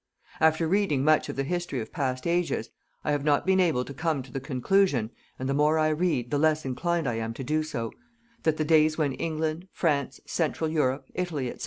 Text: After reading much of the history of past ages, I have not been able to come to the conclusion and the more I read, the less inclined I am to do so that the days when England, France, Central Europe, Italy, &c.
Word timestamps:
After 0.39 0.67
reading 0.67 1.03
much 1.03 1.29
of 1.29 1.35
the 1.35 1.43
history 1.43 1.79
of 1.79 1.91
past 1.93 2.25
ages, 2.25 2.71
I 3.03 3.11
have 3.11 3.23
not 3.23 3.45
been 3.45 3.59
able 3.59 3.85
to 3.85 3.93
come 3.93 4.23
to 4.23 4.31
the 4.31 4.39
conclusion 4.39 5.11
and 5.37 5.47
the 5.47 5.53
more 5.53 5.77
I 5.77 5.89
read, 5.89 6.31
the 6.31 6.39
less 6.39 6.65
inclined 6.65 7.07
I 7.07 7.17
am 7.17 7.35
to 7.35 7.43
do 7.43 7.61
so 7.61 7.91
that 8.41 8.57
the 8.57 8.65
days 8.65 8.97
when 8.97 9.13
England, 9.13 9.67
France, 9.71 10.19
Central 10.25 10.71
Europe, 10.71 11.05
Italy, 11.13 11.55
&c. 11.55 11.59